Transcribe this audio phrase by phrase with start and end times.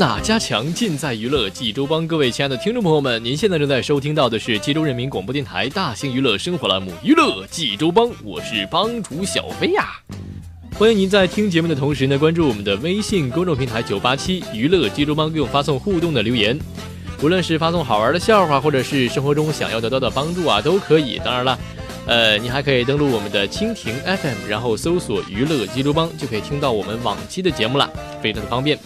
[0.00, 0.72] 哪家强？
[0.72, 2.08] 尽在娱乐济州帮。
[2.08, 10.00] 各位亲爱的听众朋友们，您现在正在收听到的是济州人民广播电台大型娱乐生活栏目《娱乐济州帮》，我是帮主小飞呀。
[10.74, 16.58] 欢迎您在听节目的同时呢，关注我们的微信公众平台九八七娱乐济州帮，给我发送互动的留言。
[17.22, 21.20] 无论是发送好玩的笑话，或者是生活中想要得到的帮助啊，都可以。
[21.22, 21.58] 当然了，
[22.06, 27.90] 呃，你还可以登录我们的蜻蜓 FM，然后搜索“娱乐济州帮”，就可以听到我们往期的节目了，
[28.22, 28.78] 非常的方便。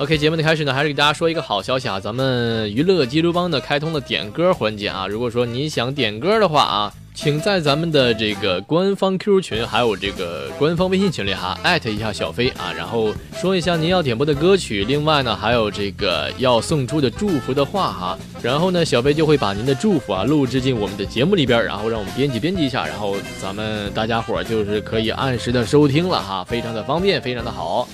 [0.00, 2.00] OK，节目的开始呢，还是给大家说一个好消息啊！
[2.00, 5.06] 咱们娱乐济州帮呢开通了点歌环节啊！
[5.06, 27.86] 如果说你想点歌的话啊，请在咱们的这个官方 QQ 群，还有这个官方微信群里哈，艾特一下小飞啊，然后说一下您要点播的歌曲，另外呢还有这个要送出的祝福的话哈，然后呢小飞就会把您的祝福啊录制进我们的节目里边，然后让我们编辑编辑一下，然后咱们大家伙就是可以按时的收听了哈，非常的方便，非常的好。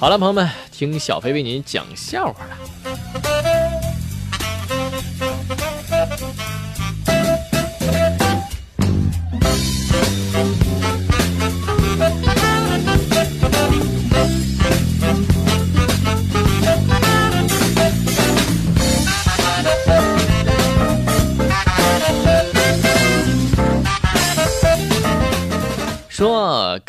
[0.00, 3.57] 好了，朋友们，听小飞为您讲笑话了。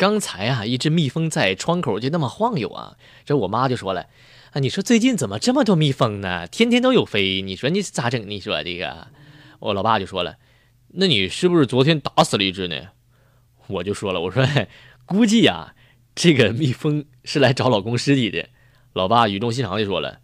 [0.00, 2.96] 刚才啊，一只蜜蜂在窗口就那么晃悠啊，
[3.26, 4.06] 这我妈就说了，
[4.52, 6.46] 啊，你说最近怎么这么多蜜蜂呢？
[6.46, 8.26] 天天都有飞，你说你咋整？
[8.26, 9.08] 你说这个，
[9.58, 10.38] 我老爸就说了，
[10.94, 12.76] 那你是不是昨天打死了一只呢？
[13.66, 14.42] 我就说了，我说
[15.04, 15.74] 估计呀，
[16.14, 18.48] 这个蜜蜂是来找老公尸体的。
[18.94, 20.20] 老爸语重心长的说了，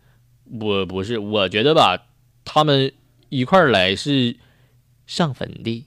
[0.59, 2.07] 我不是，我觉得吧，
[2.47, 2.95] 他们
[3.29, 4.39] 一块儿来是
[5.07, 5.87] 上坟的。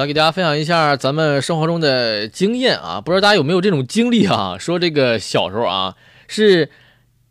[0.00, 4.56] 来给大家分享一下咱们生活中的经验啊，不知道大家有没有这种经历啊？
[4.58, 5.94] 说这个小时候啊，
[6.26, 6.70] 是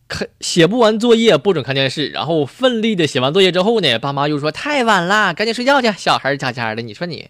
[0.08, 5.92] 看写不完作业不准看电视，然后奋力的写完作业之后呢，爸妈又说太晚了，赶紧睡觉去。
[5.98, 7.30] 小孩家家的，你说你，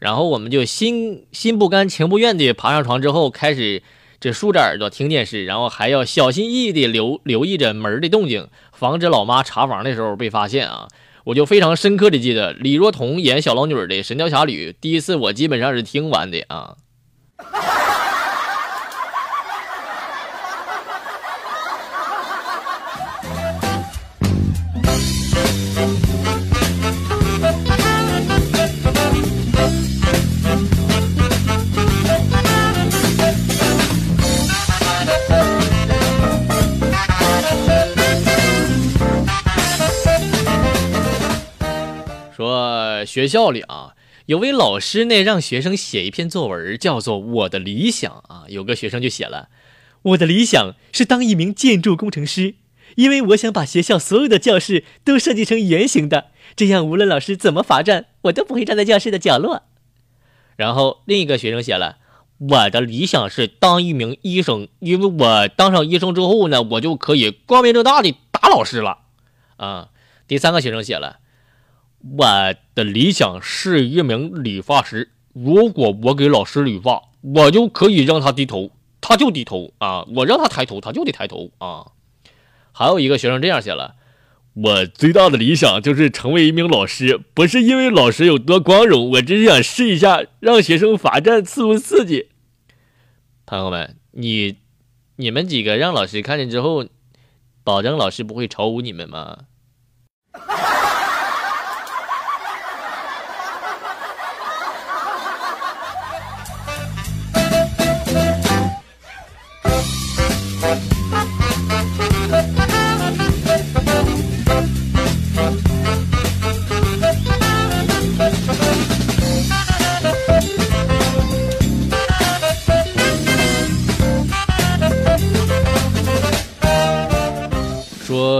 [0.00, 3.82] 然后我们就心心不甘情不愿的爬上床之后，开始
[4.20, 10.88] 这竖着耳朵听电视，然后还要小心翼翼的留留意着门的动静，防止老妈查房的时候被发现啊。
[11.24, 16.76] 我就非常深刻的记得李若彤演小龙女的《神雕侠侣》，第一次我基本上是听完的啊。
[43.14, 43.94] 学校里啊，
[44.26, 48.42] 有位老师呢，让学生写一篇作文，叫做《我的理想》啊。
[48.48, 49.50] 有个学生就写了
[50.02, 52.56] ：“我的理想是当一名建筑工程师，
[52.96, 59.62] 因为我想把学校所有的教室都设计成圆形的，这样无论老师怎么罚站，我都不会站在教室的角落。”
[60.58, 61.98] 然后另一个学生写了
[62.50, 69.02] ：“我的理想是当一名医生，因为我当上医生之后呢，我就可以光明正大的打老师了。”
[69.58, 69.90] 啊，
[70.26, 71.20] 第三个学生写了。
[72.16, 75.10] 我的理想是一名理发师。
[75.32, 78.70] 如果我给老师理发，我就可以让他低头，
[79.00, 81.92] 他就低头啊，我让他抬头，他就得抬头啊。
[82.72, 83.96] 还有一个学生这样写了：
[84.52, 92.28] 我最大的理想就是成为一名老师，不是因为老师有多光荣，我只是想试一下让学生罚站刺不刺激。
[93.46, 94.58] 朋友们，你
[95.16, 96.86] 你们几个让老师看见之后，
[97.64, 99.46] 保证老师不会嘲侮你们吗？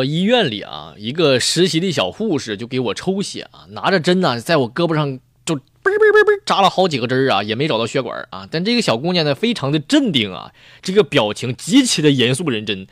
[0.04, 8.48] 医院里啊，一个实习的小护士就给我抽血啊，拿着针呢，在我胳膊上就嘣嘣嘣嘣扎了好几个针啊，也没找到血管啊。
[8.50, 10.52] 但这个小姑娘呢，非常的镇定啊，
[10.82, 12.86] 这个表情极其的严肃认真，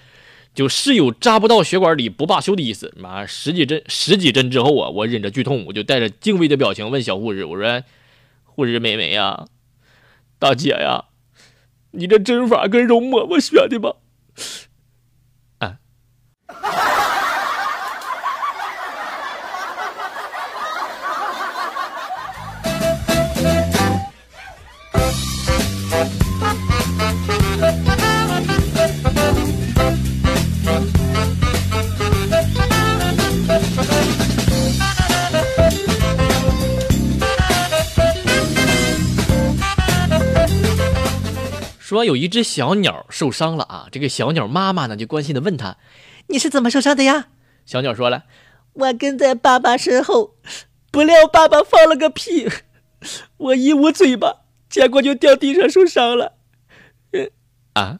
[0.55, 2.93] 就是有扎不到血管里不罢休的意思。
[2.97, 7.83] 妈，十几针十几针之后啊，我忍着剧痛，我就带着敬畏的表情问小护士：“我说，
[8.45, 9.47] 护士妹妹呀，
[10.39, 11.07] 大姐呀，
[11.93, 13.97] 你这针法跟容嬷嬷学的吧？”
[41.93, 45.77] 说有一只小鸟受伤了啊，这个小鸟妈妈呢就关心的问他
[46.29, 47.27] ：“你是怎么受伤的呀？”
[47.67, 48.25] 小鸟说了
[48.73, 50.37] ：“我跟在爸爸身后，
[50.91, 52.49] 不料爸爸放了个屁，
[53.37, 54.37] 我一捂嘴巴，
[54.71, 56.33] 结果就掉地上受伤了。”
[57.75, 57.99] 啊。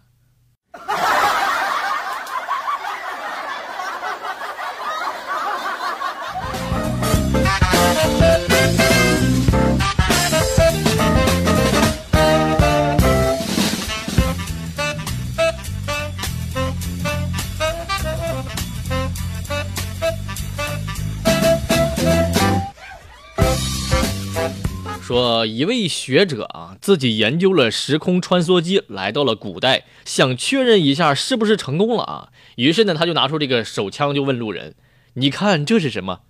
[25.13, 32.29] 说一位学者啊，自己研究了时空穿梭机，来到了古代，想确认一下是不是成功了啊。
[32.57, 34.75] 于是呢，他就拿出这个手枪，就问路人
[35.13, 36.21] ：“你看这是什么？”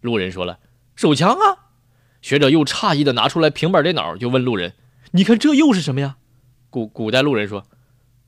[0.00, 0.60] 路人说了
[0.96, 1.76] ：“手枪啊。”
[2.22, 4.72] 学者又诧异的拿出来平板电脑，就问路人
[5.12, 6.16] ：“你看这又是什么呀？”
[6.70, 7.66] 古古代路人说：“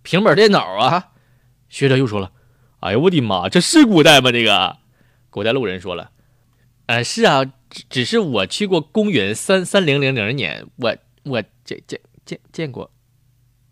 [0.05, 1.12] 平板电脑啊。
[1.71, 2.33] ”学者又说了
[2.81, 4.31] ：“哎呀，我的妈，这是古代吗？
[4.31, 4.77] 这个？”
[5.31, 6.11] 古代路人说了
[6.85, 7.53] ：“呃，是啊。”
[7.88, 12.91] 只是我去过公园三三零零零年，我我见见见见过，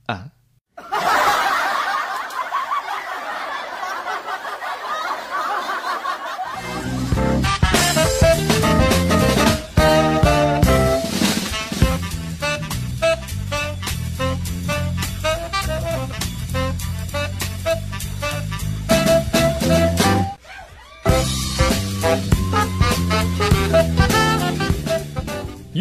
[0.06, 0.32] 啊。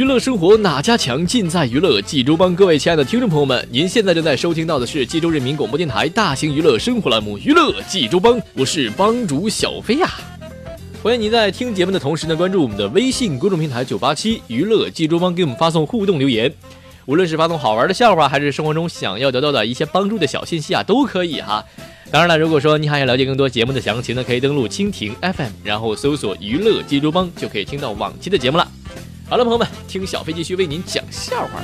[0.01, 2.56] 娱乐生活哪家强，尽在娱乐济州帮。
[2.56, 10.10] 各位亲爱的听众朋友们，您现在正在收听到的是济州人民广播电台大型娱乐生活栏目《娱乐济州帮》，我是帮主小飞呀。
[11.03, 16.51] 欢迎您在听节目的同时呢，关注我们的微信公众平台九八七娱乐济州帮，给我们发送互动留言。
[17.05, 21.63] 无论是发送好玩的笑话，还是生活中想要得到的一些帮助的小信息啊，都可以哈。
[22.10, 28.67] 当然了，如果说你还想了解更多节目的详情呢，可以登录蜻蜓 FM，然后搜索“娱乐济州帮”，就可以听到往期的节目了。
[29.31, 31.61] 好了，朋友们，听小飞继续为您讲笑话。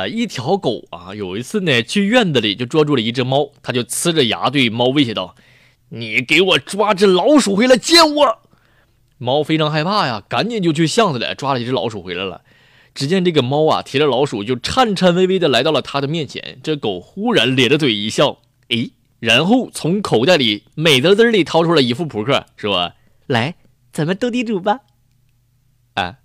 [0.00, 5.34] 说一条狗啊，有一次呢，去院子里就捉住了一只猫，它就呲着牙对猫威胁道
[5.90, 8.38] ：“你给我抓只老鼠回来见我！”
[9.18, 12.42] 猫非常害怕呀，赶紧就去巷子里抓了一只老鼠回来了。
[12.94, 16.58] 只见这个猫啊，提着老鼠就颤颤巍巍的来到了它的面前。
[16.62, 18.38] 这狗忽然咧着嘴一笑，
[18.68, 22.92] 哎，然后从口袋里美滋滋里掏出了一副扑克，说
[23.26, 23.54] ：“来，
[23.92, 24.80] 咱们斗地主吧。”
[25.94, 26.18] 啊。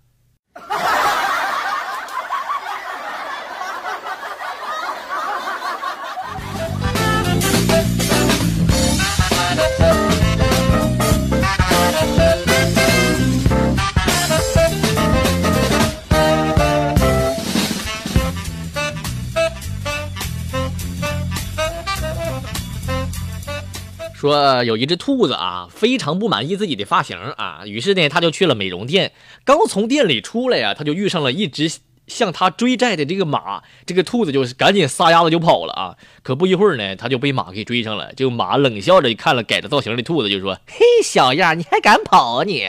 [24.22, 29.14] 说有一只兔子啊，非常不满意自己的发型啊，于是呢，他就去了美容店。
[29.44, 31.72] 刚从店里出来呀，他就遇上了一只
[32.06, 33.64] 向他追债的这个马。
[33.88, 35.98] 这个兔子就是赶紧撒丫子就跑了啊。
[36.22, 38.14] 可不一会儿呢，他就被马给追上了。
[38.14, 42.68] 就马冷笑着看了改着造型的兔子，就说：“嘿，小样，你还敢跑啊你？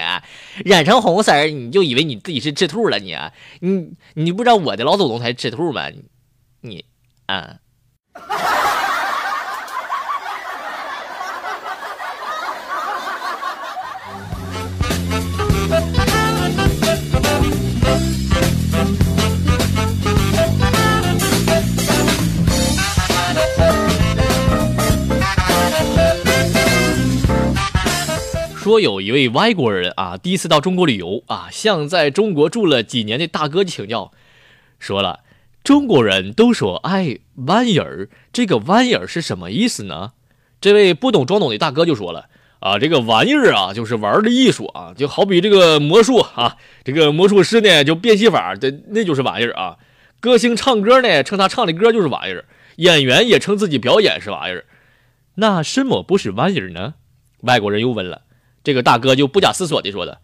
[0.65, 3.15] 染成红色，你就以为你自己是赤兔了你？
[3.61, 5.83] 你你不知道我的老祖宗才是赤兔吗？
[6.63, 6.87] 你
[7.27, 7.57] 啊。”
[28.73, 34.13] 说有一位外国人啊，第一次到中国旅游啊，向在中国住了几年的大哥请教，
[34.79, 35.21] 说了，
[35.63, 40.13] 中国人都说爱玩意儿，这个玩意儿是什么意思呢？
[40.59, 49.77] 这位不懂装懂的大哥就说了，啊，这个玩意儿啊，就是玩的艺术啊，就好比这个魔术啊，这个魔术师呢就变戏法，这那就是玩意儿啊。
[50.19, 54.65] 歌星唱歌呢，称他唱的歌就是玩意儿，演员也称自己表演是玩意儿。
[55.35, 56.95] 那什么不是玩意儿呢？
[57.43, 58.23] 外国人又问了。
[58.65, 60.21] 这个大哥就不假思索地说的：“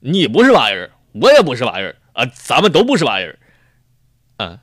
[0.00, 3.38] 你不是玩意儿，我也不是玩意儿啊，咱们都不是玩意儿。”
[4.38, 4.58] 嗯。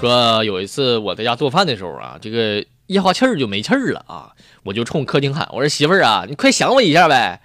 [0.00, 2.64] 说有一次我在家做饭的时候啊，这个。
[2.90, 4.34] 一哈气儿就没气儿了啊！
[4.64, 7.40] 我就冲客厅喊：“我说媳妇儿啊，你快想我一下呗！”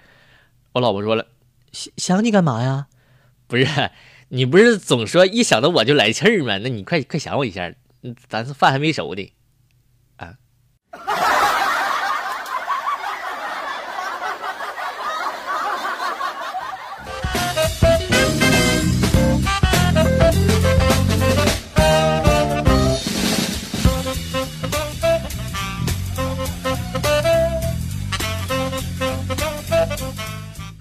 [0.74, 1.28] 我老婆说了
[1.70, 2.88] ：“想想你干嘛呀？
[3.46, 3.64] 不是
[4.30, 6.58] 你不是总说一想到我就来气儿吗？
[6.58, 7.72] 那你快快想我一下，
[8.28, 9.32] 咱是饭还没熟呢。”
[10.18, 10.34] 啊。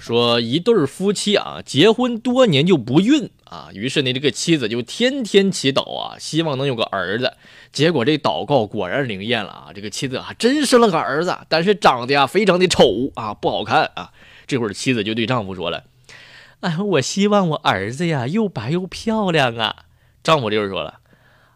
[0.05, 7.33] 说一对夫妻啊，结婚多年就不孕啊，于是呢，这个妻子就天天祈祷啊，希望能有个儿子。
[7.71, 14.12] 结果这祷告果然灵验了啊，这个妻子还真生了个儿子，但是长得呀非常的丑啊，不好看啊。
[14.45, 15.85] 这会儿妻子就对丈夫说了
[16.62, 19.85] ：“哎，我希望我儿子呀又白又漂亮啊。”
[20.24, 21.00] 丈夫就是说了：“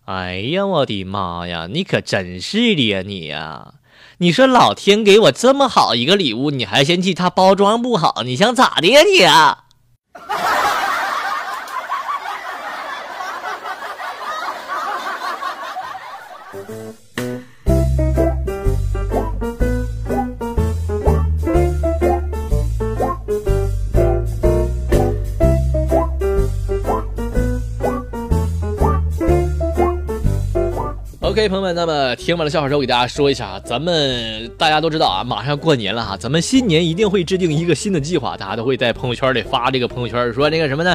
[0.06, 3.76] 哎呀，我的妈呀，你可真是的呀你呀！”
[4.22, 8.22] 你说老天给我这么好一个礼物，你还嫌弃它包装不好？
[8.26, 9.64] 你想咋的呀你啊
[31.40, 40.94] ？OK，朋友们，那么听完了笑话之后，给大家说一下啊，咱们大家都知道啊，马上过年了哈，咱们新年一定会制定一个新的计划，大家都会在朋友圈里发这个朋友圈，说那个什么呢？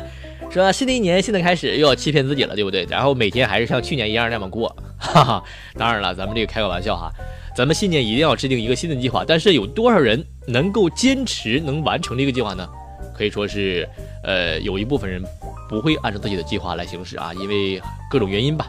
[0.51, 2.87] 说新的一年，新的开始，又要欺骗自己了，对不对？
[2.91, 5.43] 然后每天还是像去年一样那么过，哈哈。
[5.79, 7.11] 当然了，咱们这个开个玩笑哈，
[7.57, 12.69] 咱们新年一定要制定一个新的计划，但是有多少人能够坚持能完成这个计划呢？
[13.17, 13.89] 可以说是，
[14.23, 15.25] 呃，有一部分人
[15.71, 18.67] 不会按照自己的计划来行事啊，因为各种原因吧。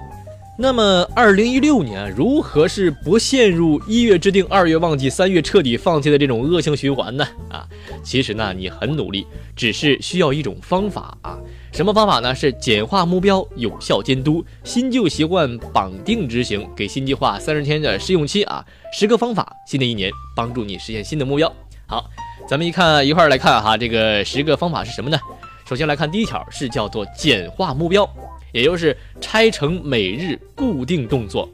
[0.58, 7.28] 那么，二零一六年如何是不陷入一月制定、二月忘记、三月彻底放弃的这种恶性循环呢？
[7.50, 7.68] 啊，
[8.02, 11.38] 其实呢，你很努力，只是需要一种方法啊。
[11.74, 12.34] 什么方法呢？
[12.34, 18.64] 是简化目标、有效监督、新旧习惯绑定执行，给新计划三十天的试用期啊。
[18.94, 21.54] 十个方法，新的一年帮助你实现新的目标。
[21.86, 22.10] 好，
[22.48, 25.20] 咱们一看一块儿来看哈，这个十个方法是什么呢？
[25.68, 28.10] 首先来看第一条，是叫做简化目标。
[28.56, 31.50] 也就是拆成每日固定动作。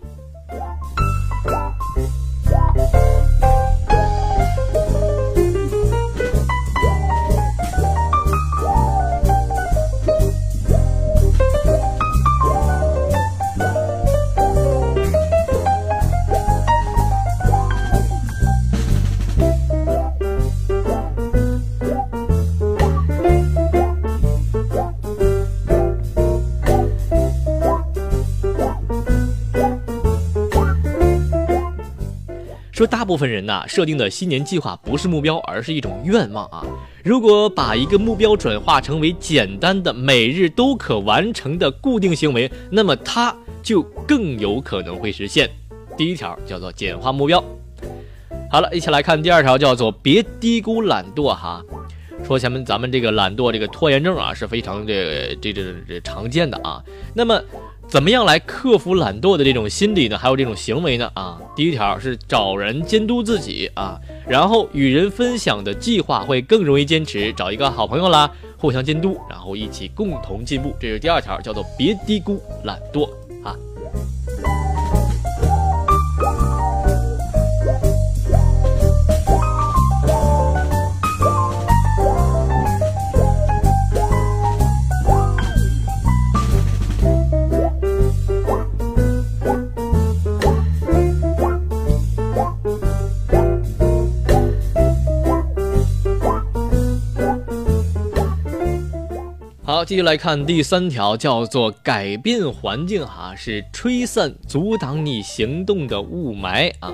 [32.82, 36.66] 说大部分人呐设定的新年计划不是目标，而是一种愿望啊。
[37.04, 45.48] 如果把一个目标转化成为简单的每日都可完成的固定行为，那么它就更有可能会实现。
[45.96, 47.44] 第一条叫做简化目标。
[48.50, 51.64] 好了，一起来看第二条，叫做别低估懒惰哈。
[52.26, 56.84] 说前面咱们这个懒惰这个拖延症啊是非常这这这这常见的啊。
[57.14, 57.40] 那么
[57.92, 60.18] 怎么样来克服懒惰的这种心理呢？
[60.18, 61.12] 还有这种行为呢？
[61.14, 70.74] 啊，第一条是找人监督自己啊，然后与人分享的计划会更容易坚持，找一个好朋友啦，互相监督，然后一起共同进步。
[70.80, 73.10] 这是第二条，叫做别低估懒惰
[99.72, 106.92] 好，继续来看第三条，叫做改变环境哈，是吹散阻挡你行动的雾霾啊。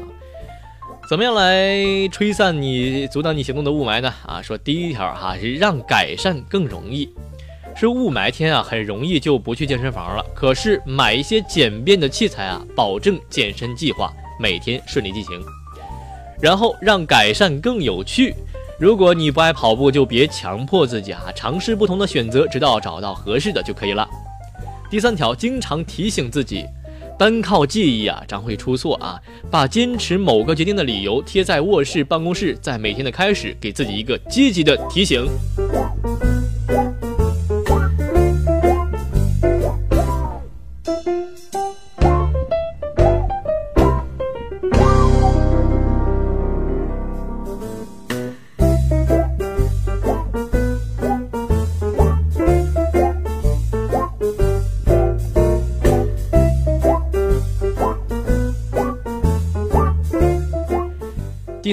[1.10, 4.14] 怎么样来吹散你阻挡你行动的雾霾呢？
[4.28, 7.10] 啊，说第一条哈是让改善更容易，
[7.76, 10.24] 是雾霾天啊，很容易就不去健身房了。
[10.36, 15.42] 可是买一些简便的器材啊，保证健身计划每天顺利进行。
[16.40, 18.36] 然后让改善更有趣。
[18.80, 24.08] 如果你不爱跑步，就别强迫自己啊，尝试不同的选择，直到找到合适的就可以了。
[24.88, 26.64] 第三条，经常提醒自己，
[27.18, 29.20] 单靠记忆啊，常会出错啊。
[29.50, 35.26] 把坚持某个决定的理由贴在卧室、办公室，在每天的开始，给自己一个积极的提醒。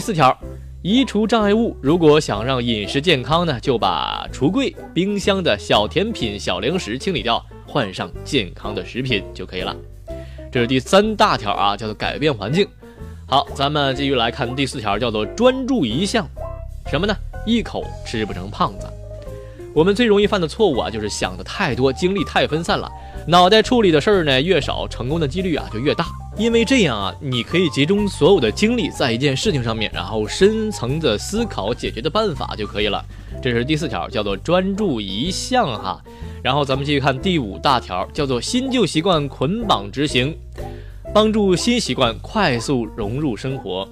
[0.05, 0.39] 四条，
[0.83, 1.75] 移除障碍物。
[1.81, 9.75] 如果想让饮食健康呢，就把橱柜、冰箱的小甜品、小零食清理掉，换上健康的食品就可以了。
[10.53, 12.69] 这是第三大条啊，叫做改变环境。
[13.27, 16.29] 好，咱们继续来看第四条，叫做专注一项，
[16.91, 17.17] 什么呢？
[17.47, 18.87] 一口吃不成胖子。
[19.75, 22.89] 我们最容易犯的错误啊，就是想的太多，精力太分散了，
[23.27, 26.07] 脑袋处理的事儿呢越少，成功的几率啊就越大。
[26.39, 33.05] 因为这样啊，你可以集中所有的精力在一件事情上面，然后深层的思考解决的办法就可以了。
[33.43, 36.01] 这是第四条，叫做专注一项哈。
[36.41, 40.37] 然后咱们继续看第五大条，叫做新旧习惯捆绑执行，
[41.13, 43.89] 帮助新习惯快速融入生活。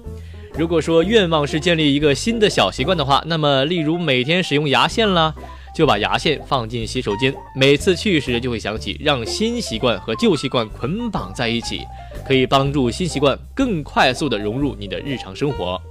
[0.57, 5.33] 如果说愿望是建立一个新的小习惯的话，那么例如每天使用牙线啦。
[5.73, 11.81] 就把牙线放进洗手间，每次去时就会想起，让新习惯和旧习惯捆绑在一起，
[12.27, 15.81] 可以帮助新习惯更快速的融入你的日常生活。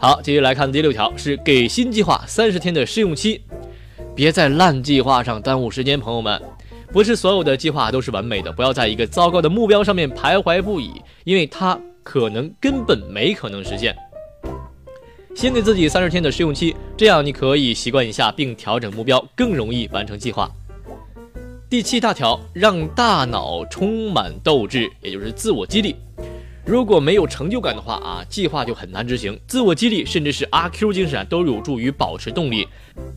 [0.00, 3.40] 好，继续来看第六条，是给新计划三十天的试用期，
[4.14, 6.40] 别在烂计划上耽误时间，朋友们，
[6.92, 10.92] 不是所有的计划都是完美的，不要在一个糟糕的目标上面徘徊不已，
[11.24, 13.92] 因为它可能根本没可能实现。
[15.34, 20.48] 先给自己三十天的试用期，这样你可以习惯一下并调整目标，更容易完成计划。
[21.68, 25.96] 第七大条，让大脑充满斗志，也就是自我激励。
[26.68, 29.40] 如果没有成就感的话啊，计划就很难执行。
[29.46, 32.68] 自我激励甚至是阿 Q 精神都有助于保持动力。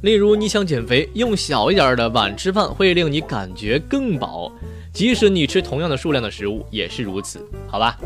[0.04, 4.50] 例如，你想减肥，用小一点的碗吃饭会令你感觉更饱，
[4.94, 7.98] 即使你吃同样的数量的食物也是如此，好吧？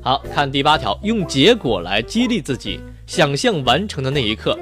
[0.00, 4.56] 好看第八条，用结果来激励自己，想象完成的那一刻。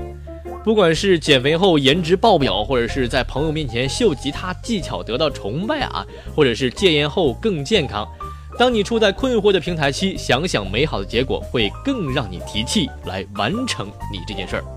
[0.64, 8.08] 不管是减肥后颜值爆表，或者是在朋友面前秀吉他技巧得到崇拜啊，或者是戒烟后更健康。
[8.58, 14.75] 当你处在困惑的平台期，想想美好的结果，会更让你提气来完成你这件事儿。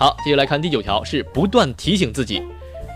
[0.00, 2.42] 好，接下来看第九条，是不断提醒自己，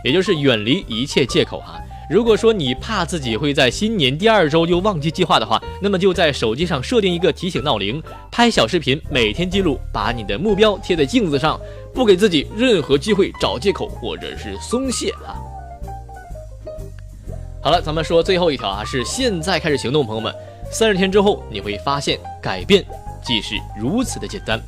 [0.02, 1.78] 也就是远离一切借口哈。
[2.08, 11.60] 如果说你怕自己会在新年第二周就忘记计划的话，那么就在手机上设定一个提醒闹铃，拍小视频，每天记录，把你的目标贴在镜子上，
[11.92, 15.36] 不给自己任何机会找借口或者是松懈啊。
[17.62, 20.34] 好了，咱们说最后一条啊，是现在开始行动，朋友们，
[20.72, 22.82] 三十天之后你会发现改变
[23.22, 24.58] 既是如此的简单。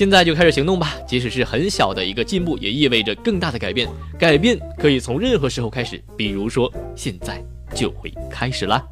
[0.00, 3.86] 现在就开始行动吧，即使是很小的一个进步，也意味着更大的改变。
[4.18, 7.38] 改变可以从任何时候开始，比如说现在
[7.74, 8.82] 就会开始啦。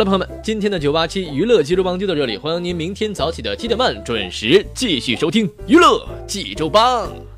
[0.00, 7.29] 了，朋友们，今天的九八七娱乐济州帮就到这里，欢迎您明天早起的七点半准时继续收听娱乐济州帮。